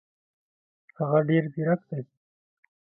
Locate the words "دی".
1.89-2.01